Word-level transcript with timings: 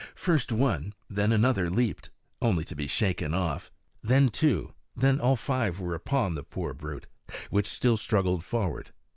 First 0.15 0.51
one, 0.51 0.93
then 1.11 1.31
another 1.31 1.69
leaped, 1.69 2.09
only 2.41 2.65
to 2.65 2.73
be 2.75 2.87
shaken 2.87 3.35
off; 3.35 3.69
then 4.01 4.29
two, 4.29 4.73
then 4.95 5.19
all 5.21 5.35
five 5.35 5.79
were 5.79 5.93
upon 5.93 6.33
the 6.33 6.41
poor 6.41 6.73
brute, 6.73 7.05
which 7.51 7.67
still 7.67 7.97
struggled 7.97 8.43
forward. 8.43 8.89